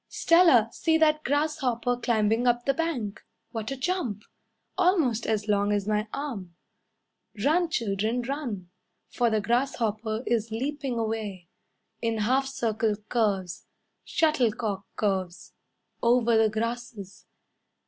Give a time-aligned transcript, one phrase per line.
[0.09, 3.21] "Stella, see that grasshopper Climbing up the bank!
[3.51, 4.23] What a jump!
[4.75, 6.55] Almost as long as my arm."
[7.45, 8.71] Run, children, run.
[9.11, 11.49] For the grasshopper is leaping away,
[12.01, 13.67] In half circle curves,
[14.03, 15.53] Shuttlecock curves,
[16.01, 17.27] Over the grasses.